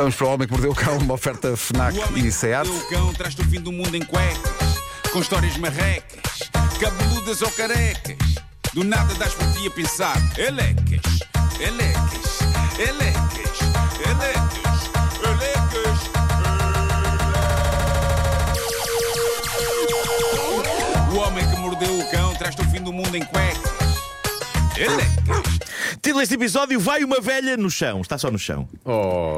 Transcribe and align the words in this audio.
Vamos 0.00 0.14
para 0.14 0.28
o 0.28 0.30
Homem 0.30 0.48
que 0.48 0.52
Mordeu 0.54 0.70
o 0.70 0.74
Cão, 0.74 0.96
uma 0.96 1.12
oferta 1.12 1.54
FNAC 1.54 1.98
O 1.98 2.08
homem 2.08 2.24
e 2.24 2.32
SEAT. 2.32 2.66
que 2.66 2.72
mordeu 2.72 2.86
o 2.86 2.88
cão 2.88 3.12
traz-te 3.12 3.42
o 3.42 3.44
fim 3.44 3.60
do 3.60 3.70
mundo 3.70 3.94
em 3.94 4.00
cuecas, 4.00 4.80
com 5.12 5.20
histórias 5.20 5.58
marrecas, 5.58 6.48
cabeludas 6.80 7.42
ou 7.42 7.50
carecas. 7.50 8.16
Do 8.72 8.82
nada 8.82 9.12
das 9.16 9.34
por 9.34 9.46
ti 9.52 9.66
a 9.66 9.70
pensar, 9.70 10.16
elecas, 10.38 11.02
elecas, 11.60 12.38
elecas, 12.78 13.60
elecas, 14.08 14.90
elecas. 15.22 16.00
O 21.12 21.18
homem 21.18 21.46
que 21.46 21.56
mordeu 21.56 21.98
o 21.98 22.10
cão 22.10 22.34
traz-te 22.36 22.62
o 22.62 22.70
fim 22.70 22.80
do 22.80 22.90
mundo 22.90 23.14
em 23.14 23.22
cuecas. 23.22 23.79
Título 26.02 26.20
deste 26.20 26.34
episódio: 26.34 26.80
Vai 26.80 27.04
uma 27.04 27.20
velha 27.20 27.56
no 27.56 27.70
chão. 27.70 28.00
Está 28.00 28.16
só 28.16 28.30
no 28.30 28.38
chão. 28.38 28.68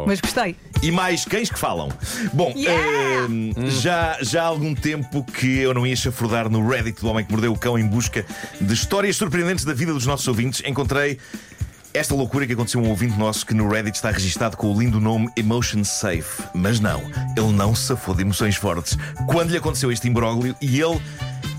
Mas 0.07 0.21
gostei. 0.21 0.57
E 0.83 0.91
mais 0.91 1.25
cães 1.25 1.51
que 1.51 1.59
falam. 1.59 1.89
Bom, 2.33 2.53
Yeah! 2.57 3.25
ehm, 3.25 3.53
já, 3.81 4.19
já 4.21 4.43
há 4.43 4.47
algum 4.47 4.75
tempo 4.75 5.25
que 5.25 5.59
eu 5.59 5.75
não 5.75 5.87
ia 5.87 5.97
chafurdar 5.97 6.49
no 6.49 6.67
Reddit 6.69 7.01
do 7.01 7.09
Homem 7.09 7.25
que 7.25 7.33
Mordeu 7.33 7.53
o 7.53 7.59
Cão 7.59 7.79
em 7.79 7.87
busca 7.87 8.25
de 8.61 8.73
histórias 8.75 9.17
surpreendentes 9.17 9.65
da 9.65 9.75
vida 9.75 9.93
dos 9.93 10.07
nossos 10.07 10.27
ouvintes. 10.29 10.63
Encontrei 10.65 11.19
esta 11.95 12.15
loucura 12.15 12.47
que 12.47 12.53
aconteceu 12.55 12.81
a 12.81 12.85
um 12.85 12.89
ouvinte 12.91 13.19
nosso 13.19 13.45
que 13.45 13.53
no 13.55 13.69
Reddit 13.69 13.97
está 13.97 14.11
registado 14.11 14.57
com 14.57 14.73
o 14.73 14.79
lindo 14.79 15.01
nome 15.01 15.29
Emotion 15.37 15.85
Safe. 15.85 16.43
Mas 16.55 16.81
não, 16.81 17.01
ele 17.37 17.53
não 17.53 17.75
safou 17.75 18.15
de 18.15 18.23
emoções 18.23 18.57
fortes. 18.57 18.97
Quando 19.27 19.51
lhe 19.51 19.57
aconteceu 19.57 19.91
este 19.91 20.09
imbróglio 20.09 20.55
e 20.61 20.81
ele. 20.81 21.01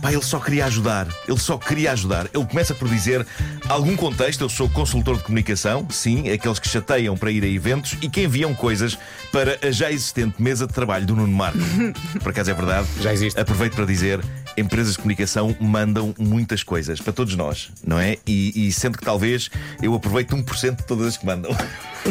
Pá, 0.03 0.11
ele 0.11 0.21
só 0.21 0.37
queria 0.37 0.65
ajudar. 0.65 1.07
Ele 1.25 1.39
só 1.39 1.57
queria 1.57 1.93
ajudar. 1.93 2.27
Ele 2.33 2.45
começa 2.45 2.75
por 2.75 2.89
dizer 2.89 3.25
algum 3.69 3.95
contexto. 3.95 4.41
Eu 4.41 4.49
sou 4.49 4.67
consultor 4.69 5.15
de 5.15 5.23
comunicação, 5.23 5.87
sim, 5.89 6.29
aqueles 6.29 6.59
que 6.59 6.67
chateiam 6.67 7.15
para 7.15 7.31
ir 7.31 7.41
a 7.41 7.47
eventos 7.47 7.95
e 8.01 8.09
que 8.09 8.23
enviam 8.23 8.53
coisas 8.53 8.97
para 9.31 9.57
a 9.65 9.71
já 9.71 9.89
existente 9.89 10.43
mesa 10.43 10.67
de 10.67 10.73
trabalho 10.73 11.05
do 11.05 11.15
Nuno 11.15 11.31
Marco. 11.31 11.57
Por 12.21 12.31
acaso 12.31 12.51
é 12.51 12.53
verdade. 12.53 12.85
Já 12.99 13.13
existe. 13.13 13.39
Aproveito 13.39 13.75
para 13.75 13.85
dizer: 13.85 14.19
empresas 14.57 14.93
de 14.93 14.97
comunicação 14.97 15.55
mandam 15.59 16.13
muitas 16.17 16.63
coisas 16.63 16.99
para 16.99 17.13
todos 17.13 17.35
nós, 17.35 17.69
não 17.85 17.99
é? 17.99 18.17
E, 18.25 18.67
e 18.67 18.71
sendo 18.71 18.97
que 18.97 19.03
talvez 19.03 19.49
eu 19.81 19.93
aproveito 19.93 20.35
1% 20.35 20.75
de 20.77 20.83
todas 20.83 21.07
as 21.07 21.17
que 21.17 21.25
mandam. 21.25 21.55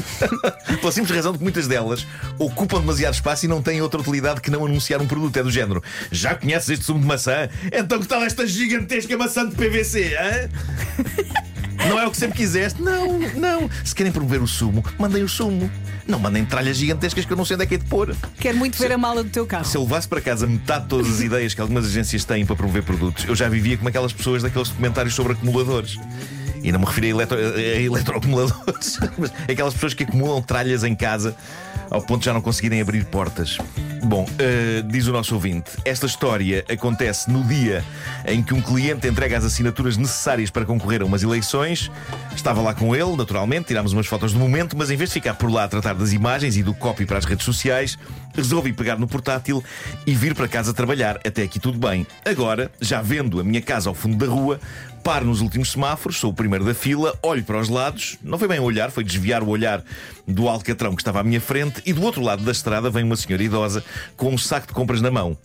Pela 0.80 0.92
simples 0.92 1.14
razão 1.14 1.32
de 1.32 1.38
que 1.38 1.44
muitas 1.44 1.68
delas 1.68 2.06
ocupam 2.38 2.80
demasiado 2.80 3.14
espaço 3.14 3.44
e 3.44 3.48
não 3.48 3.62
têm 3.62 3.82
outra 3.82 4.00
utilidade 4.00 4.40
que 4.40 4.50
não 4.50 4.64
anunciar 4.64 5.00
um 5.00 5.06
produto. 5.06 5.36
É 5.36 5.42
do 5.42 5.50
género: 5.50 5.82
já 6.10 6.34
conheces 6.34 6.70
este 6.70 6.84
sumo 6.84 7.00
de 7.00 7.06
maçã? 7.06 7.48
Então 7.72 8.00
que 8.00 8.06
tal 8.06 8.22
esta 8.22 8.46
gigantesca 8.46 9.16
maçã 9.16 9.48
de 9.48 9.54
PVC? 9.54 10.16
hã? 10.16 11.42
Não 11.88 11.98
é 11.98 12.06
o 12.06 12.10
que 12.10 12.16
sempre 12.16 12.36
quiseste? 12.36 12.80
Não, 12.80 13.18
não. 13.34 13.68
Se 13.84 13.94
querem 13.94 14.12
promover 14.12 14.40
o 14.40 14.46
sumo, 14.46 14.84
mandem 14.98 15.22
o 15.22 15.28
sumo. 15.28 15.70
Não 16.06 16.18
mandem 16.18 16.44
tralhas 16.44 16.76
gigantescas 16.76 17.24
que 17.24 17.32
eu 17.32 17.36
não 17.36 17.44
sei 17.44 17.54
onde 17.54 17.64
é 17.64 17.66
que 17.66 17.74
é 17.74 17.78
de 17.78 17.84
pôr. 17.84 18.14
Quero 18.38 18.58
muito 18.58 18.78
ver 18.78 18.92
a 18.92 18.98
mala 18.98 19.22
do 19.22 19.30
teu 19.30 19.46
carro. 19.46 19.64
Se 19.64 19.76
eu 19.76 19.82
levasse 19.82 20.08
para 20.08 20.20
casa 20.20 20.46
metade 20.46 20.84
de 20.84 20.88
todas 20.88 21.08
as 21.08 21.20
ideias 21.20 21.54
que 21.54 21.60
algumas 21.60 21.86
agências 21.86 22.24
têm 22.24 22.44
para 22.44 22.56
promover 22.56 22.82
produtos, 22.82 23.24
eu 23.26 23.34
já 23.34 23.48
vivia 23.48 23.76
como 23.76 23.88
aquelas 23.88 24.12
pessoas 24.12 24.42
daqueles 24.42 24.68
documentários 24.68 25.14
sobre 25.14 25.32
acumuladores. 25.32 25.98
E 26.62 26.70
não 26.70 26.80
me 26.80 26.86
refiro 26.86 27.06
a, 27.06 27.10
eletro, 27.10 27.38
a 27.38 27.60
eletroacumuladores, 27.60 28.98
mas 29.18 29.32
aquelas 29.50 29.74
pessoas 29.74 29.94
que 29.94 30.04
acumulam 30.04 30.40
tralhas 30.42 30.84
em 30.84 30.94
casa 30.94 31.34
ao 31.92 32.00
ponto 32.00 32.20
de 32.20 32.26
já 32.26 32.32
não 32.32 32.40
conseguirem 32.40 32.80
abrir 32.80 33.04
portas. 33.04 33.58
Bom, 34.02 34.26
eh, 34.38 34.82
diz 34.86 35.06
o 35.06 35.12
nosso 35.12 35.34
ouvinte, 35.34 35.70
esta 35.84 36.06
história 36.06 36.64
acontece 36.68 37.30
no 37.30 37.44
dia 37.44 37.84
em 38.26 38.42
que 38.42 38.54
um 38.54 38.62
cliente 38.62 39.06
entrega 39.06 39.36
as 39.36 39.44
assinaturas 39.44 39.96
necessárias 39.96 40.50
para 40.50 40.64
concorrer 40.64 41.02
a 41.02 41.04
umas 41.04 41.22
eleições. 41.22 41.90
Estava 42.34 42.62
lá 42.62 42.74
com 42.74 42.96
ele, 42.96 43.14
naturalmente, 43.14 43.66
tirámos 43.66 43.92
umas 43.92 44.06
fotos 44.06 44.32
do 44.32 44.38
momento, 44.38 44.76
mas 44.76 44.90
em 44.90 44.96
vez 44.96 45.10
de 45.10 45.14
ficar 45.14 45.34
por 45.34 45.52
lá 45.52 45.64
a 45.64 45.68
tratar 45.68 45.94
das 45.94 46.12
imagens 46.12 46.56
e 46.56 46.62
do 46.62 46.72
copy 46.74 47.04
para 47.04 47.18
as 47.18 47.24
redes 47.24 47.44
sociais, 47.44 47.98
resolvi 48.34 48.72
pegar 48.72 48.98
no 48.98 49.06
portátil 49.06 49.62
e 50.06 50.14
vir 50.14 50.34
para 50.34 50.48
casa 50.48 50.72
trabalhar. 50.72 51.20
Até 51.24 51.42
aqui 51.42 51.60
tudo 51.60 51.78
bem. 51.78 52.06
Agora, 52.24 52.72
já 52.80 53.02
vendo 53.02 53.38
a 53.38 53.44
minha 53.44 53.60
casa 53.60 53.90
ao 53.90 53.94
fundo 53.94 54.16
da 54.16 54.26
rua, 54.26 54.58
paro 55.02 55.26
nos 55.26 55.40
últimos 55.40 55.72
semáforos, 55.72 56.18
sou 56.18 56.30
o 56.30 56.34
primeiro 56.34 56.64
da 56.64 56.74
fila, 56.74 57.18
olho 57.22 57.42
para 57.42 57.58
os 57.58 57.68
lados, 57.68 58.16
não 58.22 58.38
foi 58.38 58.46
bem 58.46 58.60
olhar, 58.60 58.90
foi 58.90 59.02
desviar 59.02 59.42
o 59.42 59.48
olhar 59.48 59.82
do 60.26 60.48
alcatrão 60.48 60.94
que 60.94 61.02
estava 61.02 61.20
à 61.20 61.24
minha 61.24 61.40
frente, 61.40 61.82
e 61.84 61.92
do 61.92 62.02
outro 62.02 62.22
lado 62.22 62.44
da 62.44 62.52
estrada 62.52 62.88
vem 62.88 63.02
uma 63.02 63.16
senhora 63.16 63.42
idosa 63.42 63.84
com 64.16 64.32
um 64.32 64.38
saco 64.38 64.68
de 64.68 64.72
compras 64.72 65.00
na 65.00 65.10
mão. 65.10 65.36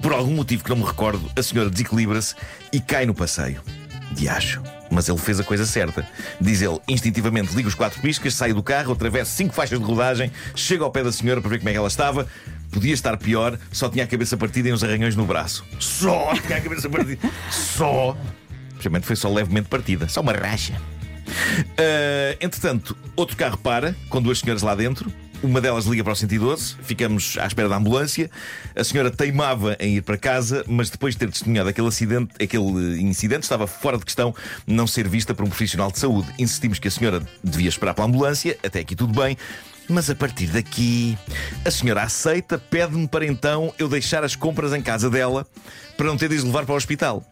Por 0.00 0.12
algum 0.12 0.32
motivo 0.32 0.62
que 0.62 0.70
não 0.70 0.76
me 0.76 0.84
recordo, 0.84 1.30
a 1.36 1.42
senhora 1.42 1.68
desequilibra-se 1.68 2.34
e 2.72 2.80
cai 2.80 3.04
no 3.04 3.14
passeio. 3.14 3.60
Diacho. 4.12 4.62
Mas 4.90 5.08
ele 5.08 5.18
fez 5.18 5.38
a 5.38 5.44
coisa 5.44 5.64
certa. 5.66 6.06
Diz 6.40 6.62
ele, 6.62 6.80
instintivamente 6.88 7.54
liga 7.54 7.68
os 7.68 7.74
quatro 7.74 8.00
piscas, 8.00 8.34
sai 8.34 8.52
do 8.52 8.62
carro, 8.62 8.92
atravessa 8.92 9.30
cinco 9.30 9.54
faixas 9.54 9.78
de 9.78 9.84
rodagem, 9.84 10.32
chega 10.54 10.82
ao 10.84 10.90
pé 10.90 11.02
da 11.04 11.12
senhora 11.12 11.40
para 11.40 11.50
ver 11.50 11.58
como 11.58 11.68
é 11.68 11.72
que 11.72 11.78
ela 11.78 11.88
estava. 11.88 12.26
Podia 12.72 12.94
estar 12.94 13.16
pior, 13.16 13.58
só 13.70 13.88
tinha 13.88 14.04
a 14.04 14.06
cabeça 14.06 14.36
partida 14.36 14.68
e 14.68 14.72
uns 14.72 14.82
arranhões 14.82 15.14
no 15.14 15.26
braço. 15.26 15.64
Só 15.78 16.34
tinha 16.34 16.58
a 16.58 16.60
cabeça 16.60 16.88
partida. 16.88 17.20
Só. 17.50 18.16
Principalmente 18.80 19.06
foi 19.06 19.16
só 19.16 19.30
levemente 19.30 19.68
partida. 19.68 20.08
Só 20.08 20.22
uma 20.22 20.32
racha. 20.32 20.80
Ah, 21.76 22.36
entretanto, 22.40 22.96
outro 23.14 23.36
carro 23.36 23.58
para, 23.58 23.94
com 24.08 24.22
duas 24.22 24.38
senhoras 24.38 24.62
lá 24.62 24.74
dentro. 24.74 25.12
Uma 25.42 25.58
delas 25.58 25.86
liga 25.86 26.02
para 26.04 26.12
o 26.12 26.16
112, 26.16 26.76
ficamos 26.82 27.36
à 27.38 27.46
espera 27.46 27.66
da 27.68 27.76
ambulância. 27.76 28.30
A 28.76 28.84
senhora 28.84 29.10
teimava 29.10 29.74
em 29.80 29.96
ir 29.96 30.02
para 30.02 30.18
casa, 30.18 30.64
mas 30.66 30.90
depois 30.90 31.14
de 31.14 31.20
ter 31.20 31.30
testemunhado 31.30 31.70
aquele 31.70 31.88
acidente, 31.88 32.34
aquele 32.42 33.00
incidente, 33.00 33.44
estava 33.44 33.66
fora 33.66 33.96
de 33.96 34.04
questão 34.04 34.34
não 34.66 34.86
ser 34.86 35.08
vista 35.08 35.34
por 35.34 35.44
um 35.44 35.48
profissional 35.48 35.90
de 35.90 35.98
saúde. 35.98 36.28
Insistimos 36.38 36.78
que 36.78 36.88
a 36.88 36.90
senhora 36.90 37.22
devia 37.42 37.70
esperar 37.70 37.94
pela 37.94 38.06
ambulância, 38.06 38.58
até 38.62 38.80
aqui 38.80 38.94
tudo 38.94 39.18
bem. 39.18 39.36
Mas 39.88 40.10
a 40.10 40.14
partir 40.14 40.46
daqui, 40.48 41.16
a 41.64 41.70
senhora 41.70 42.02
aceita, 42.02 42.58
pede-me 42.58 43.08
para 43.08 43.24
então 43.26 43.74
eu 43.78 43.88
deixar 43.88 44.22
as 44.22 44.36
compras 44.36 44.74
em 44.74 44.82
casa 44.82 45.08
dela 45.08 45.46
para 45.96 46.06
não 46.06 46.18
ter 46.18 46.28
de 46.28 46.36
as 46.36 46.44
levar 46.44 46.66
para 46.66 46.74
o 46.74 46.76
hospital. 46.76 47.24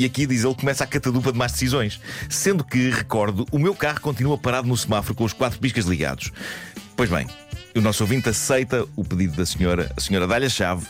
E 0.00 0.06
aqui, 0.06 0.24
diz 0.24 0.44
ele, 0.44 0.54
começa 0.54 0.82
a 0.82 0.86
catadupa 0.86 1.30
de 1.30 1.36
más 1.36 1.52
decisões. 1.52 2.00
Sendo 2.30 2.64
que, 2.64 2.88
recordo, 2.88 3.46
o 3.52 3.58
meu 3.58 3.74
carro 3.74 4.00
continua 4.00 4.38
parado 4.38 4.66
no 4.66 4.74
semáforo 4.74 5.14
com 5.14 5.24
os 5.24 5.34
quatro 5.34 5.58
piscas 5.58 5.84
ligados. 5.84 6.32
Pois 6.96 7.10
bem, 7.10 7.26
o 7.76 7.82
nosso 7.82 8.02
ouvinte 8.02 8.30
aceita 8.30 8.86
o 8.96 9.04
pedido 9.04 9.36
da 9.36 9.44
senhora. 9.44 9.92
A 9.94 10.00
senhora 10.00 10.26
dá-lhe 10.26 10.46
a 10.46 10.48
chave, 10.48 10.86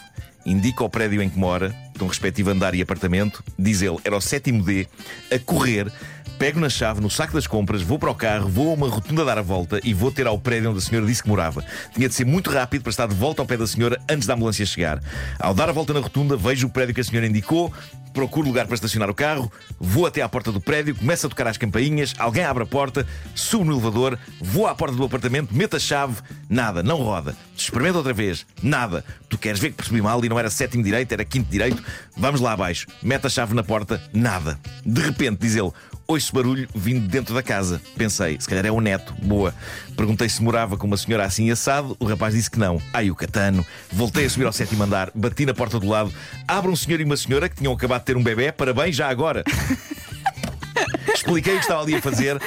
indica 0.46 0.84
o 0.84 0.88
prédio 0.88 1.20
em 1.20 1.28
que 1.28 1.36
mora, 1.36 1.74
com 1.98 2.06
respectivo 2.06 2.50
andar 2.50 2.72
e 2.72 2.82
apartamento. 2.82 3.42
Diz 3.58 3.82
ele, 3.82 3.96
era 4.04 4.16
o 4.16 4.20
sétimo 4.20 4.62
D, 4.62 4.86
a 5.28 5.40
correr. 5.40 5.92
Pego 6.40 6.58
na 6.58 6.70
chave, 6.70 7.02
no 7.02 7.10
saco 7.10 7.34
das 7.34 7.46
compras, 7.46 7.82
vou 7.82 7.98
para 7.98 8.10
o 8.10 8.14
carro, 8.14 8.48
vou 8.48 8.70
a 8.70 8.72
uma 8.72 8.88
rotunda 8.88 9.26
dar 9.26 9.36
a 9.36 9.42
volta 9.42 9.78
e 9.84 9.92
vou 9.92 10.10
ter 10.10 10.26
ao 10.26 10.38
prédio 10.38 10.70
onde 10.70 10.78
a 10.78 10.80
senhora 10.80 11.06
disse 11.06 11.22
que 11.22 11.28
morava. 11.28 11.62
Tinha 11.94 12.08
de 12.08 12.14
ser 12.14 12.24
muito 12.24 12.50
rápido 12.50 12.80
para 12.80 12.88
estar 12.88 13.06
de 13.06 13.14
volta 13.14 13.42
ao 13.42 13.46
pé 13.46 13.58
da 13.58 13.66
senhora 13.66 14.00
antes 14.08 14.26
da 14.26 14.32
ambulância 14.32 14.64
chegar. 14.64 15.02
Ao 15.38 15.52
dar 15.52 15.68
a 15.68 15.72
volta 15.72 15.92
na 15.92 16.00
rotunda, 16.00 16.38
vejo 16.38 16.66
o 16.66 16.70
prédio 16.70 16.94
que 16.94 17.02
a 17.02 17.04
senhora 17.04 17.26
indicou, 17.26 17.70
procuro 18.14 18.48
lugar 18.48 18.66
para 18.66 18.74
estacionar 18.74 19.10
o 19.10 19.14
carro, 19.14 19.52
vou 19.78 20.06
até 20.06 20.22
à 20.22 20.28
porta 20.30 20.50
do 20.50 20.62
prédio, 20.62 20.94
começo 20.94 21.26
a 21.26 21.28
tocar 21.28 21.46
as 21.46 21.58
campainhas, 21.58 22.14
alguém 22.18 22.42
abre 22.42 22.62
a 22.62 22.66
porta, 22.66 23.06
subo 23.34 23.66
no 23.66 23.72
elevador, 23.72 24.18
vou 24.40 24.66
à 24.66 24.74
porta 24.74 24.96
do 24.96 25.04
apartamento, 25.04 25.54
meto 25.54 25.76
a 25.76 25.78
chave, 25.78 26.16
nada, 26.48 26.82
não 26.82 26.96
roda. 26.96 27.36
Experimento 27.54 27.98
outra 27.98 28.14
vez, 28.14 28.46
nada. 28.62 29.04
Tu 29.28 29.36
queres 29.36 29.60
ver 29.60 29.70
que 29.70 29.76
percebi 29.76 30.00
mal 30.00 30.24
e 30.24 30.28
não 30.30 30.38
era 30.38 30.48
sétimo 30.48 30.82
direito, 30.82 31.12
era 31.12 31.24
quinto 31.24 31.50
direito? 31.50 31.82
Vamos 32.16 32.40
lá 32.40 32.52
abaixo. 32.52 32.86
Mete 33.02 33.26
a 33.26 33.30
chave 33.30 33.54
na 33.54 33.62
porta, 33.62 34.02
nada. 34.12 34.58
De 34.84 35.02
repente, 35.02 35.40
diz 35.40 35.54
ele, 35.54 35.70
ouço 36.10 36.34
barulho 36.34 36.68
vindo 36.74 37.02
de 37.02 37.08
dentro 37.08 37.34
da 37.34 37.42
casa. 37.42 37.80
Pensei, 37.96 38.36
se 38.40 38.48
calhar 38.48 38.66
é 38.66 38.70
o 38.70 38.80
neto, 38.80 39.14
boa. 39.22 39.54
Perguntei 39.96 40.28
se 40.28 40.42
morava 40.42 40.76
com 40.76 40.86
uma 40.86 40.96
senhora 40.96 41.24
assim 41.24 41.50
assado, 41.50 41.96
o 42.00 42.04
rapaz 42.04 42.34
disse 42.34 42.50
que 42.50 42.58
não. 42.58 42.82
Ai, 42.92 43.10
o 43.10 43.14
catano. 43.14 43.64
Voltei 43.92 44.24
a 44.24 44.30
subir 44.30 44.46
ao 44.46 44.52
sétimo 44.52 44.82
andar, 44.82 45.10
bati 45.14 45.46
na 45.46 45.54
porta 45.54 45.78
do 45.78 45.88
lado, 45.88 46.12
abre 46.48 46.70
um 46.70 46.76
senhor 46.76 47.00
e 47.00 47.04
uma 47.04 47.16
senhora 47.16 47.48
que 47.48 47.56
tinham 47.56 47.72
acabado 47.72 48.00
de 48.00 48.06
ter 48.06 48.16
um 48.16 48.22
bebê, 48.22 48.50
parabéns, 48.50 48.96
já 48.96 49.08
agora. 49.08 49.44
Expliquei 51.14 51.54
o 51.54 51.56
que 51.56 51.62
estava 51.62 51.82
ali 51.82 51.94
a 51.94 52.02
fazer 52.02 52.40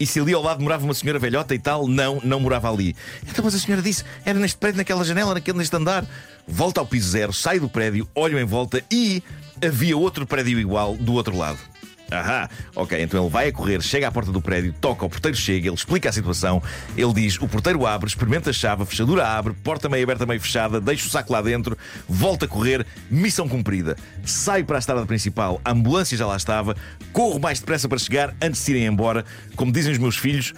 e 0.00 0.06
se 0.06 0.18
ali 0.18 0.32
ao 0.32 0.42
lado 0.42 0.62
morava 0.62 0.84
uma 0.84 0.94
senhora 0.94 1.18
velhota 1.18 1.54
e 1.54 1.58
tal, 1.58 1.86
não, 1.86 2.18
não 2.24 2.40
morava 2.40 2.70
ali. 2.70 2.96
Então, 3.28 3.44
mas 3.44 3.54
a 3.54 3.58
senhora 3.58 3.82
disse, 3.82 4.04
era 4.24 4.38
neste 4.38 4.56
prédio, 4.56 4.78
naquela 4.78 5.04
janela, 5.04 5.34
naquele, 5.34 5.58
neste 5.58 5.76
andar. 5.76 6.06
Volta 6.46 6.80
ao 6.80 6.86
piso 6.86 7.10
zero, 7.10 7.32
sai 7.32 7.60
do 7.60 7.68
prédio, 7.68 8.08
olho 8.14 8.38
em 8.38 8.44
volta 8.44 8.82
e 8.90 9.22
havia 9.64 9.96
outro 9.96 10.26
prédio 10.26 10.58
igual 10.58 10.96
do 10.96 11.12
outro 11.12 11.36
lado. 11.36 11.71
Ahá, 12.12 12.50
ok, 12.76 13.02
então 13.02 13.22
ele 13.22 13.30
vai 13.30 13.48
a 13.48 13.52
correr, 13.52 13.80
chega 13.82 14.08
à 14.08 14.12
porta 14.12 14.30
do 14.30 14.40
prédio, 14.40 14.74
toca, 14.80 15.04
o 15.04 15.08
porteiro 15.08 15.36
chega, 15.36 15.68
ele 15.68 15.74
explica 15.74 16.08
a 16.08 16.12
situação, 16.12 16.62
ele 16.96 17.12
diz: 17.12 17.40
o 17.40 17.48
porteiro 17.48 17.86
abre, 17.86 18.08
experimenta 18.08 18.50
a 18.50 18.52
chave, 18.52 18.82
a 18.82 18.86
fechadura 18.86 19.26
abre, 19.26 19.54
porta 19.54 19.88
meio 19.88 20.04
aberta, 20.04 20.26
meio 20.26 20.40
fechada, 20.40 20.80
deixa 20.80 21.06
o 21.06 21.10
saco 21.10 21.32
lá 21.32 21.40
dentro, 21.40 21.76
volta 22.08 22.44
a 22.44 22.48
correr, 22.48 22.86
missão 23.10 23.48
cumprida. 23.48 23.96
Saio 24.24 24.64
para 24.64 24.76
a 24.76 24.80
estrada 24.80 25.06
principal, 25.06 25.60
a 25.64 25.72
ambulância 25.72 26.16
já 26.16 26.26
lá 26.26 26.36
estava, 26.36 26.76
corro 27.12 27.40
mais 27.40 27.60
depressa 27.60 27.88
para 27.88 27.98
chegar 27.98 28.34
antes 28.40 28.64
de 28.64 28.72
irem 28.72 28.86
embora. 28.86 29.24
Como 29.56 29.72
dizem 29.72 29.92
os 29.92 29.98
meus 29.98 30.16
filhos, 30.16 30.52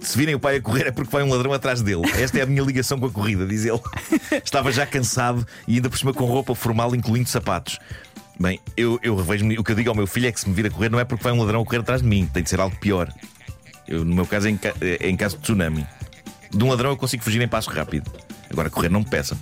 se 0.00 0.16
virem 0.16 0.34
o 0.34 0.40
pai 0.40 0.56
a 0.56 0.60
correr 0.60 0.86
é 0.86 0.90
porque 0.92 1.10
vai 1.10 1.22
um 1.22 1.30
ladrão 1.30 1.52
atrás 1.52 1.82
dele. 1.82 2.02
Esta 2.16 2.38
é 2.38 2.42
a 2.42 2.46
minha 2.46 2.62
ligação 2.62 2.98
com 2.98 3.06
a 3.06 3.10
corrida, 3.10 3.46
diz 3.46 3.64
ele. 3.64 3.80
Estava 4.44 4.70
já 4.70 4.86
cansado 4.86 5.46
e 5.66 5.76
ainda 5.76 5.90
por 5.90 5.98
cima 5.98 6.14
com 6.14 6.24
roupa 6.24 6.54
formal, 6.54 6.94
incluindo 6.94 7.28
sapatos. 7.28 7.78
Bem, 8.40 8.60
eu, 8.76 8.98
eu 9.02 9.16
revejo-me. 9.16 9.58
O 9.58 9.64
que 9.64 9.72
eu 9.72 9.76
digo 9.76 9.90
ao 9.90 9.96
meu 9.96 10.06
filho 10.06 10.28
é 10.28 10.32
que 10.32 10.38
se 10.40 10.48
me 10.48 10.54
vir 10.54 10.66
a 10.66 10.70
correr 10.70 10.88
não 10.90 11.00
é 11.00 11.04
porque 11.04 11.24
vai 11.24 11.32
um 11.32 11.40
ladrão 11.40 11.60
a 11.60 11.64
correr 11.64 11.78
atrás 11.80 12.02
de 12.02 12.06
mim, 12.08 12.28
tem 12.32 12.42
de 12.42 12.48
ser 12.50 12.60
algo 12.60 12.76
pior. 12.76 13.12
Eu, 13.86 14.04
no 14.04 14.14
meu 14.14 14.26
caso 14.26 14.46
é 14.46 14.50
em, 14.50 14.56
ca- 14.56 14.74
é 14.80 15.08
em 15.08 15.16
caso 15.16 15.36
de 15.36 15.42
tsunami. 15.42 15.84
De 16.50 16.62
um 16.62 16.68
ladrão 16.70 16.90
eu 16.90 16.96
consigo 16.96 17.22
fugir 17.24 17.40
em 17.42 17.48
passo 17.48 17.68
rápido. 17.70 18.10
Agora 18.50 18.70
correr 18.70 18.88
não 18.88 19.00
me 19.00 19.06
peça. 19.06 19.36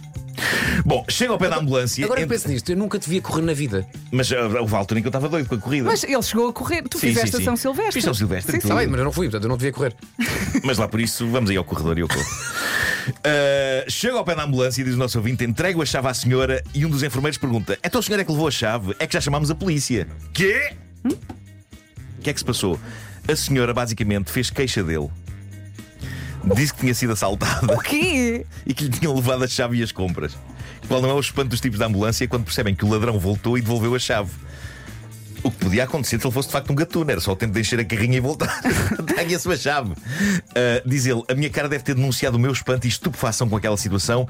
Bom, 0.84 1.04
chego 1.08 1.32
ao 1.32 1.38
pé 1.38 1.48
da 1.48 1.56
ambulância. 1.58 2.04
Agora 2.04 2.20
que 2.20 2.24
entre- 2.24 2.36
penso 2.36 2.48
nisto, 2.48 2.70
eu 2.70 2.76
nunca 2.76 2.98
te 2.98 3.08
via 3.08 3.20
correr 3.22 3.42
na 3.42 3.52
vida. 3.54 3.86
Mas 4.10 4.30
uh, 4.30 4.36
houve 4.60 4.74
a 4.74 4.78
altura 4.78 5.00
em 5.00 5.02
que 5.02 5.06
eu 5.06 5.10
estava 5.10 5.28
doido 5.28 5.48
com 5.48 5.54
a 5.54 5.58
corrida. 5.58 5.86
Mas 5.88 6.04
ele 6.04 6.22
chegou 6.22 6.48
a 6.48 6.52
correr. 6.52 6.82
Tu 6.82 6.98
Sim, 6.98 7.08
fizeste 7.08 7.30
sim, 7.30 7.36
a 7.36 7.38
sim. 7.40 7.44
São 7.44 7.56
Silvestre. 7.56 7.92
Fiz 7.92 8.04
São 8.04 8.14
Silvestre, 8.14 8.52
Sim, 8.52 8.58
tudo. 8.58 8.68
sim. 8.68 8.74
Está 8.74 8.80
bem, 8.80 8.86
mas 8.88 8.98
eu 8.98 9.04
não 9.04 9.12
fui, 9.12 9.26
portanto 9.26 9.44
eu 9.44 9.48
não 9.48 9.56
devia 9.56 9.72
correr. 9.72 9.94
Mas 10.64 10.78
lá 10.78 10.86
por 10.88 11.00
isso, 11.00 11.26
vamos 11.28 11.50
aí 11.50 11.56
ao 11.56 11.64
corredor 11.64 11.96
e 11.98 12.00
eu 12.02 12.08
corro. 12.08 12.24
Uh, 13.08 13.90
chego 13.90 14.18
ao 14.18 14.24
pé 14.24 14.34
da 14.34 14.44
ambulância 14.44 14.80
e 14.80 14.84
diz 14.84 14.94
o 14.94 14.98
nosso 14.98 15.18
ouvinte: 15.18 15.44
entrego 15.44 15.80
a 15.82 15.86
chave 15.86 16.08
à 16.08 16.14
senhora 16.14 16.62
e 16.74 16.84
um 16.84 16.90
dos 16.90 17.02
enfermeiros 17.02 17.38
pergunta: 17.38 17.78
então 17.82 18.00
o 18.00 18.02
senhor 18.02 18.18
é 18.18 18.24
que 18.24 18.30
levou 18.30 18.48
a 18.48 18.50
chave? 18.50 18.96
É 18.98 19.06
que 19.06 19.12
já 19.12 19.20
chamámos 19.20 19.50
a 19.50 19.54
polícia. 19.54 20.08
Quê? 20.32 20.72
O 21.04 22.22
que 22.22 22.30
é 22.30 22.32
que 22.32 22.38
se 22.38 22.44
passou? 22.44 22.80
A 23.28 23.36
senhora 23.36 23.72
basicamente 23.72 24.30
fez 24.30 24.50
queixa 24.50 24.82
dele. 24.82 25.08
Disse 26.54 26.72
que 26.72 26.80
tinha 26.80 26.94
sido 26.94 27.12
assaltada 27.12 27.74
O 27.74 27.80
quê? 27.80 28.46
e 28.64 28.72
que 28.72 28.84
lhe 28.84 28.90
tinham 28.90 29.14
levado 29.14 29.42
a 29.44 29.48
chave 29.48 29.78
e 29.78 29.82
as 29.82 29.90
compras. 29.90 30.36
Qual 30.86 31.02
não 31.02 31.10
é 31.10 31.12
o 31.12 31.20
espanto 31.20 31.48
dos 31.50 31.60
tipos 31.60 31.78
da 31.78 31.86
ambulância 31.86 32.26
quando 32.28 32.44
percebem 32.44 32.74
que 32.74 32.84
o 32.84 32.88
ladrão 32.88 33.18
voltou 33.18 33.58
e 33.58 33.60
devolveu 33.60 33.94
a 33.94 33.98
chave? 33.98 34.30
O 35.42 35.50
que 35.50 35.56
podia 35.58 35.84
acontecer 35.84 36.20
se 36.20 36.26
ele 36.26 36.32
fosse 36.32 36.48
de 36.48 36.52
facto 36.52 36.70
um 36.70 36.74
gatuno, 36.74 37.10
era 37.10 37.20
só 37.20 37.32
o 37.32 37.36
tempo 37.36 37.52
de 37.54 37.60
encher 37.60 37.78
a 37.80 37.84
carrinha 37.84 38.16
e 38.16 38.20
voltar. 38.20 38.60
Tenha 39.14 39.36
a 39.36 39.40
sua 39.40 39.56
chave. 39.56 39.92
Ah, 40.54 40.82
diz 40.84 41.06
ele: 41.06 41.22
A 41.28 41.34
minha 41.34 41.50
cara 41.50 41.68
deve 41.68 41.84
ter 41.84 41.94
denunciado 41.94 42.36
o 42.36 42.40
meu 42.40 42.52
espanto 42.52 42.86
e 42.86 42.88
estupefação 42.88 43.48
com 43.48 43.56
aquela 43.56 43.76
situação. 43.76 44.26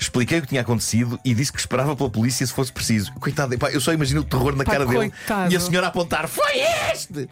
Expliquei 0.00 0.38
o 0.38 0.42
que 0.42 0.46
tinha 0.46 0.60
acontecido 0.60 1.18
e 1.24 1.34
disse 1.34 1.52
que 1.52 1.58
esperava 1.58 1.96
pela 1.96 2.08
polícia 2.08 2.46
se 2.46 2.52
fosse 2.52 2.72
preciso. 2.72 3.12
Coitado, 3.14 3.56
eu 3.72 3.80
só 3.80 3.92
imagino 3.92 4.20
o 4.20 4.24
terror 4.24 4.54
na 4.54 4.62
Pá, 4.62 4.70
cara 4.70 4.86
dele 4.86 5.10
coitado. 5.10 5.52
e 5.52 5.56
a 5.56 5.60
senhora 5.60 5.86
a 5.86 5.88
apontar: 5.88 6.28
Foi 6.28 6.52
este! 6.92 7.28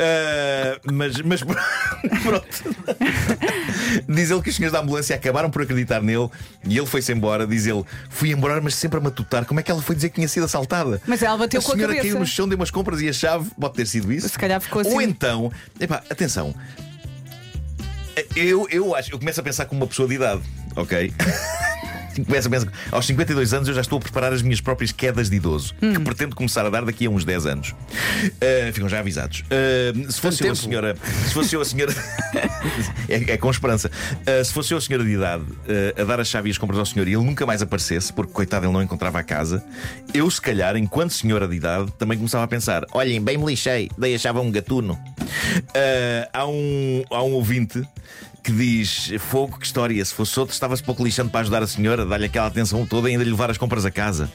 Ah, 0.00 0.80
mas, 0.92 1.20
mas 1.22 1.42
pronto. 2.22 2.46
Diz 4.08 4.30
ele 4.30 4.42
que 4.42 4.50
os 4.50 4.56
senhores 4.56 4.72
da 4.72 4.80
ambulância 4.80 5.14
acabaram 5.14 5.48
por 5.50 5.62
acreditar 5.62 6.02
nele 6.02 6.28
e 6.64 6.76
ele 6.76 6.86
foi-se 6.86 7.12
embora. 7.12 7.46
Diz 7.46 7.66
ele: 7.66 7.84
Fui 8.10 8.30
embora, 8.32 8.60
mas 8.60 8.74
sempre 8.74 8.98
a 8.98 9.00
matutar. 9.00 9.44
Como 9.44 9.60
é 9.60 9.62
que 9.62 9.70
ela 9.70 9.80
foi 9.80 9.94
dizer 9.94 10.08
que 10.08 10.16
tinha 10.16 10.28
sido 10.28 10.44
assaltada? 10.44 11.00
Mas 11.06 11.22
ela 11.22 11.36
bateu 11.36 11.60
a 11.60 11.62
com 11.62 11.70
a 11.72 11.74
senhora 11.74 11.92
cabeça. 11.94 12.08
caiu 12.14 12.20
no 12.20 12.26
chão, 12.26 12.48
deu 12.48 12.58
umas 12.68 12.70
compras 12.70 13.00
e 13.00 13.08
a 13.08 13.12
chave 13.12 13.50
pode 13.58 13.74
ter 13.74 13.86
sido 13.86 14.12
isso. 14.12 14.28
Se 14.28 14.38
calhar 14.38 14.60
ficou 14.60 14.82
Ou 14.84 14.98
assim. 14.98 15.08
então, 15.08 15.52
epá, 15.80 16.02
atenção. 16.10 16.54
Eu, 18.34 18.68
eu 18.70 18.94
acho, 18.94 19.12
eu 19.12 19.18
começo 19.18 19.40
a 19.40 19.42
pensar 19.42 19.66
como 19.66 19.80
uma 19.80 19.86
pessoa 19.86 20.08
de 20.08 20.14
idade, 20.14 20.42
ok? 20.76 21.12
Começo 22.24 22.48
a 22.48 22.50
pensar, 22.50 22.72
aos 22.90 23.06
52 23.06 23.52
anos 23.54 23.68
eu 23.68 23.74
já 23.74 23.80
estou 23.80 23.98
a 23.98 24.00
preparar 24.00 24.32
as 24.32 24.42
minhas 24.42 24.60
próprias 24.60 24.92
quedas 24.92 25.30
de 25.30 25.36
idoso, 25.36 25.74
Hum. 25.82 25.94
que 25.94 26.00
pretendo 26.00 26.34
começar 26.34 26.64
a 26.66 26.70
dar 26.70 26.84
daqui 26.84 27.06
a 27.06 27.10
uns 27.10 27.24
10 27.24 27.46
anos. 27.46 27.74
Ah, 28.40 28.72
ficam 28.72 28.88
já 28.88 28.98
avisados. 29.00 29.44
Ah, 29.50 30.10
se 30.10 30.20
fosse 30.20 30.44
eu 30.46 30.52
a 30.52 30.54
senhora. 30.54 30.96
Se 31.26 31.34
fosse 31.34 31.54
eu 31.54 31.60
a 31.60 31.64
senhora. 31.64 31.94
é, 33.08 33.32
é 33.32 33.36
com 33.36 33.50
esperança. 33.50 33.90
Ah, 34.26 34.42
se 34.44 34.52
fosse 34.52 34.72
eu 34.72 34.78
a 34.78 34.80
senhora 34.80 35.04
de 35.04 35.10
idade 35.10 35.44
a 36.00 36.04
dar 36.04 36.20
a 36.20 36.24
chave 36.24 36.48
e 36.48 36.52
as 36.52 36.58
compras 36.58 36.78
ao 36.78 36.86
senhor 36.86 37.06
e 37.08 37.14
ele 37.14 37.24
nunca 37.24 37.44
mais 37.46 37.62
aparecesse, 37.62 38.12
porque 38.12 38.32
coitado 38.32 38.66
ele 38.66 38.72
não 38.72 38.82
encontrava 38.82 39.18
a 39.18 39.22
casa, 39.22 39.64
eu, 40.12 40.30
se 40.30 40.40
calhar, 40.40 40.76
enquanto 40.76 41.12
senhora 41.12 41.46
de 41.46 41.56
idade, 41.56 41.92
também 41.98 42.16
começava 42.18 42.44
a 42.44 42.48
pensar: 42.48 42.84
olhem, 42.92 43.20
bem 43.22 43.36
me 43.38 43.46
lixei, 43.46 43.90
dei 43.96 44.14
a 44.14 44.18
chave 44.18 44.38
a 44.38 44.42
um 44.42 44.50
gatuno. 44.50 44.98
Há, 46.32 46.46
um, 46.46 47.04
há 47.10 47.22
um 47.22 47.32
ouvinte 47.32 47.82
que 48.48 48.52
diz: 48.52 49.10
Fogo, 49.18 49.58
que 49.58 49.66
história. 49.66 50.02
Se 50.02 50.14
fosse 50.14 50.38
outro, 50.40 50.54
estava-se 50.54 50.82
pouco 50.82 51.04
lixando 51.04 51.30
para 51.30 51.40
ajudar 51.40 51.62
a 51.62 51.66
senhora, 51.66 52.06
dar-lhe 52.06 52.24
aquela 52.24 52.46
atenção 52.46 52.86
toda 52.86 53.08
e 53.08 53.12
ainda 53.12 53.22
lhe 53.24 53.30
levar 53.30 53.50
as 53.50 53.58
compras 53.58 53.84
a 53.84 53.90
casa. 53.90 54.30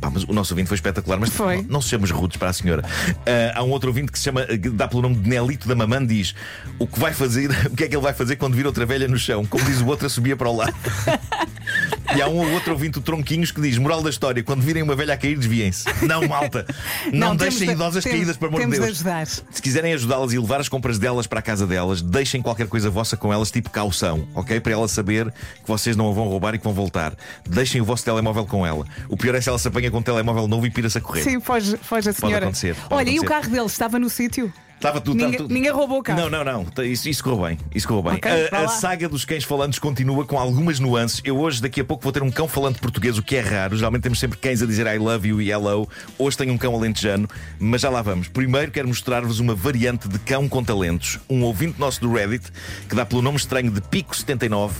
Pá, 0.00 0.10
mas 0.10 0.24
o 0.24 0.32
nosso 0.32 0.52
ouvinte 0.54 0.66
foi 0.66 0.74
espetacular, 0.74 1.20
mas 1.20 1.30
Foi. 1.30 1.58
não, 1.58 1.64
não 1.74 1.80
sejamos 1.80 2.10
rudes 2.10 2.36
para 2.36 2.48
a 2.48 2.52
senhora. 2.52 2.82
Ah, 3.24 3.58
há 3.58 3.62
um 3.62 3.70
outro 3.70 3.90
ouvinte 3.90 4.10
que 4.10 4.18
se 4.18 4.24
chama, 4.24 4.44
que 4.44 4.70
dá 4.70 4.88
pelo 4.88 5.02
nome 5.02 5.16
de 5.16 5.28
Nelito 5.28 5.68
da 5.68 5.74
Mamã, 5.74 6.04
diz: 6.04 6.34
O 6.78 6.86
que 6.86 6.98
vai 6.98 7.12
fazer, 7.14 7.50
o 7.70 7.76
que 7.76 7.84
é 7.84 7.88
que 7.88 7.94
ele 7.94 8.02
vai 8.02 8.12
fazer 8.12 8.36
quando 8.36 8.54
vir 8.54 8.66
outra 8.66 8.84
velha 8.84 9.06
no 9.06 9.18
chão? 9.18 9.46
Como 9.46 9.64
diz 9.64 9.80
o 9.80 9.86
outro, 9.86 10.06
a 10.06 10.10
subia 10.10 10.36
para 10.36 10.48
o 10.48 10.56
lado. 10.56 10.74
E 12.16 12.22
há 12.22 12.28
um 12.28 12.36
ou 12.38 12.50
outro 12.52 12.72
ouvinte, 12.72 13.00
Tronquinhos, 13.00 13.50
que 13.50 13.60
diz: 13.60 13.76
Moral 13.78 14.02
da 14.02 14.10
história, 14.10 14.42
quando 14.42 14.60
virem 14.62 14.82
uma 14.82 14.94
velha 14.94 15.14
a 15.14 15.16
cair, 15.16 15.36
desviem-se. 15.38 15.84
Não, 16.06 16.26
malta. 16.28 16.66
Não, 17.12 17.28
Não, 17.28 17.36
deixem 17.36 17.66
de- 17.68 17.72
idosas 17.74 18.04
temos- 18.04 18.18
caídas, 18.18 18.36
por 18.36 18.48
amor 18.48 18.60
de 18.60 18.66
de 18.66 18.72
Deus. 18.72 18.84
ajudar. 18.90 19.26
Se 19.26 19.42
quiserem 19.62 19.92
ajudá-las 19.94 20.32
e 20.32 20.38
levar 20.38 20.60
as 20.60 20.68
compras 20.68 20.98
delas 20.98 21.26
para 21.26 21.40
a 21.40 21.42
casa 21.42 21.66
delas, 21.66 22.00
deixem 22.02 22.40
qualquer 22.42 22.66
coisa 22.68 22.88
vossa 22.90 23.16
com 23.16 23.32
elas, 23.32 23.50
tipo 23.50 23.70
caução, 23.70 24.26
ok? 24.34 24.60
Para 24.60 24.72
ela 24.72 24.88
saber 24.88 25.30
que 25.32 25.66
vocês 25.66 25.96
não 25.96 26.08
a 26.08 26.12
vão 26.12 26.24
roubar 26.28 26.54
e 26.54 26.58
que 26.58 26.64
vão 26.64 26.72
voltar. 26.72 27.14
Deixem 27.48 27.80
o 27.80 27.84
vosso 27.84 28.04
telemóvel 28.04 28.46
com 28.46 28.66
ela. 28.66 28.86
O 29.08 29.16
pior 29.16 29.34
é 29.34 29.40
se 29.40 29.48
ela 29.48 29.58
se 29.58 29.66
apanha 29.68 29.90
com 29.90 29.98
um 29.98 30.02
telemóvel 30.02 30.46
novo 30.46 30.66
e 30.66 30.70
pira-se 30.70 30.98
a 30.98 31.00
correr. 31.00 31.22
Sim, 31.22 31.40
foge, 31.40 31.76
foge 31.78 32.10
a 32.10 32.12
senhora. 32.12 32.44
acontecer, 32.46 32.74
pode 32.74 32.94
Olha, 32.94 33.10
e 33.10 33.14
o 33.18 33.22
acontecer. 33.22 33.26
carro 33.42 33.50
dele 33.54 33.66
estava 33.66 33.98
no 33.98 34.08
sítio? 34.08 34.52
Estava 34.84 35.00
tudo, 35.00 35.16
Ninguém- 35.16 35.38
tudo- 35.38 35.54
ninguém 35.54 35.70
roubou 35.72 35.98
o 36.00 36.02
carro. 36.02 36.20
Não, 36.28 36.44
não, 36.44 36.44
não. 36.44 36.84
Isso, 36.84 37.08
isso 37.08 37.24
correu 37.24 37.46
bem. 37.48 37.58
Isso 37.74 37.88
correu 37.88 38.02
bem. 38.02 38.14
Ok, 38.16 38.30
a, 38.52 38.64
a 38.64 38.68
saga 38.68 39.08
dos 39.08 39.24
cães 39.24 39.42
falantes 39.42 39.78
continua 39.78 40.26
com 40.26 40.38
algumas 40.38 40.78
nuances. 40.78 41.22
Eu 41.24 41.38
hoje, 41.38 41.62
daqui 41.62 41.80
a 41.80 41.84
pouco, 41.84 42.02
vou 42.02 42.12
ter 42.12 42.22
um 42.22 42.30
cão 42.30 42.46
falante 42.46 42.78
português, 42.80 43.16
o 43.16 43.22
que 43.22 43.36
é 43.36 43.40
raro. 43.40 43.76
Geralmente 43.76 44.02
temos 44.02 44.20
sempre 44.20 44.36
cães 44.38 44.60
a 44.60 44.66
dizer 44.66 44.86
I 44.86 44.98
love 44.98 45.26
you 45.26 45.40
e 45.40 45.50
hello. 45.50 45.88
Hoje 46.18 46.36
tenho 46.36 46.52
um 46.52 46.58
cão 46.58 46.74
alentejano, 46.74 47.26
mas 47.58 47.80
já 47.80 47.88
lá 47.88 48.02
vamos. 48.02 48.28
Primeiro 48.28 48.70
quero 48.70 48.86
mostrar-vos 48.86 49.40
uma 49.40 49.54
variante 49.54 50.06
de 50.06 50.18
cão 50.18 50.46
com 50.48 50.62
talentos. 50.62 51.18
Um 51.30 51.42
ouvinte 51.44 51.80
nosso 51.80 52.00
do 52.02 52.12
Reddit, 52.12 52.44
que 52.86 52.94
dá 52.94 53.06
pelo 53.06 53.22
nome 53.22 53.38
estranho 53.38 53.70
de 53.70 53.80
Pico79. 53.80 54.70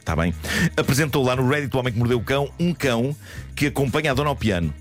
Está 0.00 0.14
bem? 0.16 0.34
Apresentou 0.76 1.24
lá 1.24 1.34
no 1.36 1.48
Reddit 1.48 1.74
o 1.76 1.78
Homem 1.80 1.92
que 1.92 1.98
Mordeu 1.98 2.18
o 2.18 2.22
Cão 2.22 2.48
um 2.60 2.72
cão 2.74 3.14
que 3.54 3.66
acompanha 3.66 4.10
a 4.10 4.14
dona 4.14 4.30
ao 4.30 4.36
piano. 4.36 4.72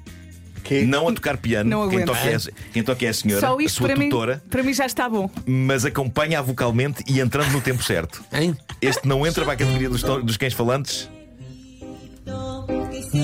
Não 0.85 1.07
a 1.07 1.13
tocar 1.13 1.37
piano, 1.37 1.69
Não 1.69 1.89
quem 1.89 2.03
toca, 2.05 2.19
é, 2.19 2.35
a- 2.35 2.39
quem 2.73 2.83
toca 2.83 3.05
é 3.05 3.09
a 3.09 3.13
senhora, 3.13 3.41
Só 3.41 3.57
a 3.57 3.63
isto 3.63 3.77
sua 3.77 3.87
para 3.87 3.97
mim, 3.97 4.09
tutora 4.09 4.41
para 4.49 4.63
mim 4.63 4.73
já 4.73 4.85
está 4.85 5.07
bom. 5.07 5.29
mas 5.45 5.85
acompanha-a 5.85 6.41
vocalmente 6.41 7.03
e 7.07 7.19
entrando 7.19 7.51
no 7.51 7.61
tempo 7.61 7.83
certo. 7.83 8.23
Hein? 8.33 8.57
Este 8.81 9.07
não 9.07 9.25
entra 9.25 9.43
para 9.43 9.53
a 9.53 9.57
categoria 9.57 9.89
dos, 9.89 10.01
dos 10.03 10.37
cães 10.37 10.53
falantes. 10.53 11.09
así. 12.97 13.19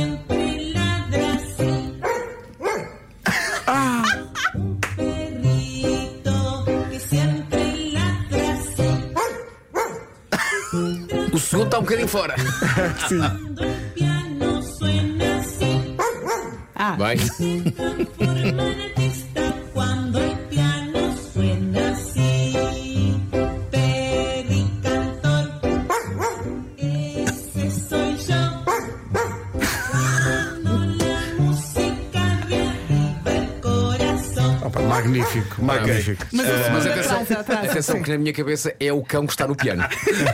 O 11.33 11.37
segundo 11.39 11.65
está 11.65 11.79
um 11.79 11.81
bocadinho 11.81 12.07
fora. 12.07 12.35
Cuando 13.07 14.20
Ah, 16.83 16.97
Bem, 16.97 17.19
magnífico, 34.91 35.63
magnífico. 35.63 36.25
mas 36.31 36.85
atenção, 36.85 37.21
atrás, 37.21 37.39
atrás. 37.39 37.69
atenção 37.71 38.01
que 38.01 38.09
na 38.09 38.17
minha 38.17 38.33
cabeça 38.33 38.75
é 38.79 38.91
o 38.91 39.01
cão 39.01 39.25
que 39.25 39.33
está 39.33 39.47
no 39.47 39.55
piano. 39.55 39.83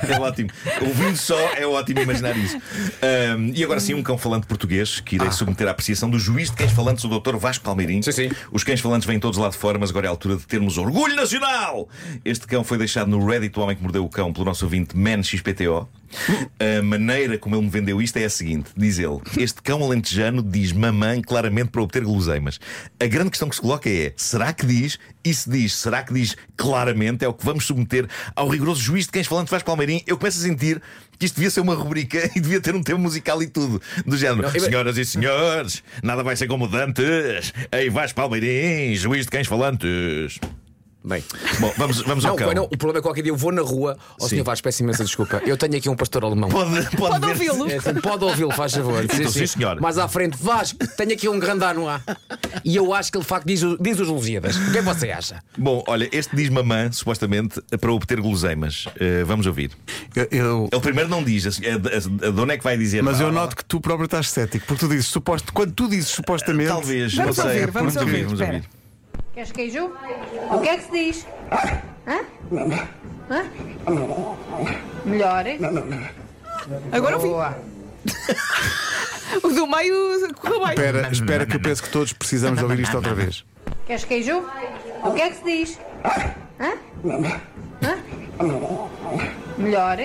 É 0.07 0.19
ótimo. 0.19 0.49
Ouvindo 0.81 1.17
só, 1.17 1.37
é 1.55 1.65
ótimo 1.65 1.99
imaginar 2.01 2.35
isso. 2.37 2.57
Ahm, 3.01 3.51
e 3.53 3.63
agora 3.63 3.79
sim, 3.79 3.93
um 3.93 4.01
cão 4.01 4.17
falante 4.17 4.47
português 4.47 4.99
que 4.99 5.15
irei 5.15 5.31
submeter 5.31 5.67
à 5.67 5.71
apreciação 5.71 6.09
do 6.09 6.17
juiz 6.17 6.49
de 6.49 6.55
cães 6.55 6.71
falantes, 6.71 7.03
o 7.03 7.07
Dr. 7.07 7.35
Vasco 7.35 7.63
Palmeirim. 7.63 8.01
Sim, 8.01 8.11
sim. 8.11 8.31
Os 8.51 8.63
cães 8.63 8.79
falantes 8.79 9.07
vêm 9.07 9.19
todos 9.19 9.37
lá 9.37 9.49
de 9.49 9.57
fora, 9.57 9.77
mas 9.77 9.89
agora 9.89 10.07
é 10.07 10.09
a 10.09 10.11
altura 10.11 10.37
de 10.37 10.45
termos 10.45 10.77
orgulho 10.77 11.15
nacional. 11.15 11.89
Este 12.23 12.47
cão 12.47 12.63
foi 12.63 12.77
deixado 12.77 13.09
no 13.09 13.25
Reddit, 13.25 13.57
o 13.57 13.61
homem 13.61 13.75
que 13.75 13.83
mordeu 13.83 14.03
o 14.03 14.09
cão, 14.09 14.31
pelo 14.31 14.45
nosso 14.45 14.65
ouvinte 14.65 14.95
ManXPTO. 14.97 15.87
A 16.59 16.81
maneira 16.81 17.37
como 17.37 17.55
ele 17.55 17.63
me 17.63 17.69
vendeu 17.69 18.01
isto 18.01 18.17
é 18.17 18.25
a 18.25 18.29
seguinte: 18.29 18.69
diz 18.75 18.99
ele, 18.99 19.19
este 19.37 19.61
cão 19.61 19.83
alentejano 19.83 20.41
diz 20.41 20.71
mamãe 20.71 21.21
claramente 21.21 21.69
para 21.69 21.81
obter 21.81 22.03
guloseimas. 22.03 22.59
A 22.99 23.05
grande 23.07 23.29
questão 23.29 23.49
que 23.49 23.55
se 23.55 23.61
coloca 23.61 23.89
é: 23.89 24.13
será 24.15 24.51
que 24.53 24.65
diz? 24.65 24.97
E 25.23 25.33
se 25.33 25.49
diz, 25.49 25.73
será 25.75 26.03
que 26.03 26.13
diz 26.13 26.35
claramente? 26.55 27.25
É 27.25 27.27
o 27.27 27.33
que 27.33 27.45
vamos 27.45 27.65
submeter 27.65 28.07
ao 28.35 28.47
rigoroso 28.47 28.81
juiz 28.81 29.05
de 29.05 29.11
cães 29.11 29.27
falantes 29.27 29.51
Vasco 29.51 29.65
Palmeirim. 29.65 30.01
Eu 30.07 30.17
começo 30.17 30.39
a 30.39 30.41
sentir 30.43 30.81
que 31.19 31.25
isto 31.25 31.35
devia 31.35 31.49
ser 31.49 31.59
uma 31.61 31.73
rubrica 31.75 32.29
e 32.35 32.39
devia 32.39 32.61
ter 32.61 32.75
um 32.75 32.81
tema 32.83 32.99
musical 32.99 33.41
e 33.43 33.47
tudo. 33.47 33.81
Do 34.05 34.15
género: 34.17 34.43
Não, 34.43 34.49
eu- 34.53 34.59
Senhoras 34.61 34.97
e 34.97 35.05
senhores, 35.05 35.83
nada 36.01 36.23
vai 36.23 36.35
ser 36.35 36.47
como 36.47 36.67
dantes. 36.67 37.53
Ei, 37.71 37.89
Vasco 37.89 38.15
Palmeirim, 38.15 38.95
juiz 38.95 39.25
de 39.25 39.31
cães 39.31 39.47
falantes. 39.47 40.39
Bem, 41.07 41.23
Bom, 41.59 41.73
vamos, 41.77 42.01
vamos 42.01 42.25
ao 42.25 42.31
não, 42.31 42.37
cão. 42.37 42.53
não, 42.53 42.63
o 42.65 42.69
problema 42.77 42.97
é 42.97 43.01
que 43.01 43.07
qualquer 43.07 43.21
dia 43.21 43.31
eu 43.31 43.35
vou 43.37 43.51
na 43.51 43.61
rua. 43.61 43.97
Ó 44.19 44.23
Sim. 44.23 44.29
senhor 44.29 44.43
Vasco, 44.43 44.63
peço 44.63 44.83
imensa 44.83 45.03
desculpa. 45.05 45.41
Eu 45.45 45.55
tenho 45.57 45.77
aqui 45.77 45.87
um 45.89 45.95
pastor 45.95 46.23
alemão. 46.25 46.49
Pode, 46.49 46.69
pode, 46.97 46.97
Pode 46.97 47.25
ouvi-lo. 47.27 47.71
É 47.71 47.77
assim, 47.77 47.93
pode 47.95 48.23
ouvi-lo, 48.25 48.51
faz 48.51 48.73
favor. 48.73 49.03
Então, 49.03 49.15
assim, 49.25 49.39
sim, 49.39 49.47
senhor. 49.47 49.79
Mais 49.79 49.97
à 49.97 50.07
frente, 50.07 50.37
Vasco, 50.37 50.77
tenho 50.97 51.13
aqui 51.13 51.29
um 51.29 51.39
grande 51.39 51.63
ano 51.63 51.85
lá. 51.85 52.01
E 52.65 52.75
eu 52.75 52.93
acho 52.93 53.11
que 53.11 53.17
ele 53.17 53.23
de 53.23 53.27
facto 53.29 53.45
diz, 53.47 53.61
diz 53.79 53.99
os 53.99 54.07
Lusíadas. 54.09 54.55
O 54.57 54.71
que 54.71 54.77
é 54.79 54.81
que 54.81 54.87
você 54.87 55.11
acha? 55.11 55.41
Bom, 55.57 55.83
olha, 55.87 56.09
este 56.11 56.35
diz 56.35 56.49
mamã, 56.49 56.91
supostamente, 56.91 57.61
para 57.79 57.91
obter 57.91 58.19
guloseimas. 58.19 58.85
Eh, 58.99 59.23
vamos 59.23 59.45
ouvir. 59.45 59.71
Eu- 60.15 60.27
eu- 60.31 60.69
Ele 60.71 60.81
primeiro 60.81 61.09
não 61.09 61.23
diz, 61.23 61.45
a, 61.45 61.49
a, 61.49 62.27
a 62.27 62.31
dona 62.31 62.53
é 62.53 62.57
que 62.57 62.63
vai 62.63 62.77
dizer. 62.77 63.01
mas 63.01 63.21
"Ah, 63.21 63.23
eu 63.23 63.31
noto 63.31 63.55
que 63.55 63.63
tu 63.63 63.79
próprio 63.79 64.05
estás 64.05 64.29
cético, 64.29 64.65
porque 64.67 64.85
tu 64.85 64.89
dizes 64.89 65.07
suposto, 65.07 65.53
quando 65.53 65.71
tu 65.71 65.87
dizes 65.87 66.09
supostamente. 66.09 66.69
Talvez, 66.69 67.13
Vamos 67.15 67.37
não 67.37 67.43
sei. 67.45 67.53
ouvir, 67.61 67.71
vamos 67.71 67.95
ouvir, 67.95 68.23
vamos 68.25 68.41
ouvir. 68.41 68.63
Queres 69.38 69.51
queijo? 69.51 69.91
O 70.50 70.60
que 70.62 70.67
é 70.67 70.77
que 70.77 70.84
se 70.86 70.91
diz? 70.91 71.27
Hã? 72.08 72.25
Hã? 73.29 73.46
Melhor? 75.06 75.46
Agora 76.91 77.15
eu 77.17 77.20
vi. 77.20 77.27
Boa. 77.27 77.56
O 79.44 79.50
do 79.50 79.67
meio 79.67 80.34
correu 80.36 80.60
bem. 80.62 80.70
Espera, 80.70 81.10
espera 81.12 81.46
que 81.46 81.58
eu 81.58 81.60
penso 81.60 81.84
que 81.84 81.89
todos 81.89 82.13
precisamos 82.13 82.58
de 82.58 82.63
ouvir 82.63 82.79
isto 82.79 82.96
outra 82.96 83.13
vez. 83.13 83.46
Queres 83.86 84.06
queijo? 84.06 84.44
O 85.03 85.12
que 85.12 85.22
é 85.22 85.29
que 85.29 85.36
se 85.36 85.44
diz? 85.44 85.79
Hã? 86.60 86.74
Hã? 87.84 87.98
Melhor? 89.60 89.98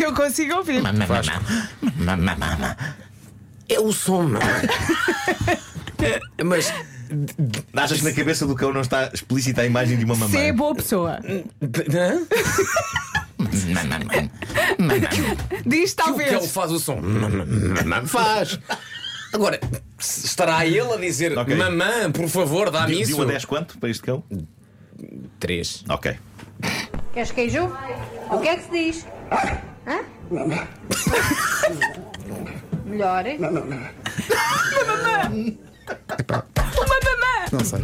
Eu 0.00 0.14
consigo 0.14 0.56
ouvir. 0.56 0.82
É 3.68 3.78
o 3.78 3.92
som, 3.92 4.24
não 4.24 4.40
é? 4.40 5.66
Mas. 6.44 6.72
Achas 7.74 7.98
que 7.98 8.04
na 8.04 8.12
cabeça 8.12 8.46
do 8.46 8.54
cão 8.54 8.72
não 8.72 8.80
está 8.80 9.10
explícita 9.12 9.62
a 9.62 9.66
imagem 9.66 9.96
de 9.96 10.04
uma 10.04 10.14
mamãe? 10.16 10.30
Se 10.30 10.38
é 10.48 10.52
boa 10.52 10.74
pessoa. 10.74 11.18
Hã? 11.62 12.26
Diz 15.64 15.94
Que 15.94 16.02
o 16.02 16.04
cão 16.04 16.16
talvez. 16.16 16.50
faz 16.50 16.72
o 16.72 16.78
som. 16.78 17.00
Faz. 18.06 18.58
Agora, 19.32 19.60
estará 19.98 20.66
ele 20.66 20.92
a 20.92 20.96
dizer: 20.96 21.36
Ok. 21.38 21.54
Mamã, 21.54 22.10
por 22.12 22.28
favor, 22.28 22.70
dá-me 22.70 22.96
de 22.96 23.02
isso? 23.02 23.18
1 23.18 23.22
a 23.22 23.24
10 23.26 23.44
quanto 23.44 23.78
para 23.78 23.88
este 23.90 24.02
cão? 24.02 24.22
Três. 25.38 25.84
Ok. 25.88 26.16
Queres 27.12 27.30
queijo? 27.30 27.70
O 28.30 28.38
que 28.40 28.48
é 28.48 28.56
que 28.56 28.64
se 28.64 28.70
diz? 28.70 29.06
Hã? 29.86 30.00
Melhor? 32.84 33.24
Não 37.52 37.60
sei. 37.60 37.80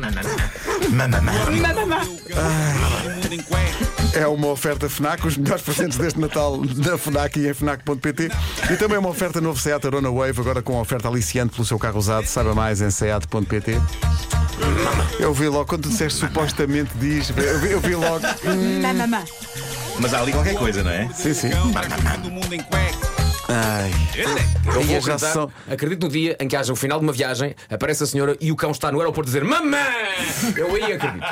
É 4.15 4.27
uma 4.27 4.49
oferta 4.49 4.89
FNAC, 4.89 5.27
os 5.27 5.37
melhores 5.37 5.63
presentes 5.63 5.97
deste 5.97 6.21
Natal 6.21 6.59
da 6.59 6.99
FNAC 6.99 7.39
e 7.41 7.49
em 7.49 7.55
FNAC.pt. 7.55 8.31
E 8.71 8.77
também 8.77 8.99
uma 8.99 9.09
oferta 9.09 9.41
novo 9.41 9.59
Seat 9.59 9.87
Arona 9.87 10.11
Wave, 10.11 10.41
agora 10.41 10.61
com 10.61 10.81
oferta 10.81 11.09
aliciante 11.09 11.55
pelo 11.55 11.65
seu 11.65 11.79
carro 11.79 11.99
usado. 11.99 12.27
Saiba 12.27 12.55
mais 12.55 12.81
em 12.83 12.91
seat.pt. 12.91 13.81
Eu 15.19 15.33
vi 15.33 15.49
logo, 15.49 15.67
quando 15.67 15.83
tu 15.83 15.89
disseste 15.89 16.21
supostamente 16.21 16.91
diz, 16.99 17.31
eu 17.31 17.59
vi, 17.59 17.71
eu 17.71 17.81
vi 17.81 17.95
logo. 17.95 18.25
Mamamá. 18.83 19.25
Mas 19.99 20.15
há 20.15 20.21
ali 20.21 20.33
qualquer 20.33 20.55
coisa, 20.55 20.83
não 20.83 20.91
é? 20.91 21.09
Sim, 21.15 21.35
sim. 21.35 21.51
Ai. 23.49 23.91
Eu 24.75 24.83
vou 24.83 25.01
já 25.01 25.19
são- 25.19 25.51
acredito 25.71 26.03
no 26.05 26.09
dia 26.09 26.37
em 26.41 26.47
que 26.49 26.57
haja 26.57 26.73
o 26.73 26.77
final 26.77 26.99
de 26.99 27.05
uma 27.05 27.13
viagem, 27.13 27.55
aparece 27.69 28.03
a 28.05 28.07
senhora 28.07 28.37
e 28.41 28.53
o 28.53 28.57
cão 28.57 28.71
está 28.71 28.91
no 28.93 28.99
aeroporto 28.99 29.29
a 29.29 29.33
dizer 29.33 29.45
Mamã! 29.45 29.79
Eu 30.57 30.75
aí 30.75 30.93
acredito. 30.93 31.25